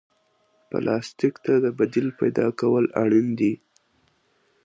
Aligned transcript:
پلاستيک 0.69 1.35
ته 1.45 1.53
د 1.63 1.65
بدیل 1.77 2.07
پیدا 2.19 2.47
کول 2.59 2.85
اړین 3.01 3.27
دي. 3.39 3.53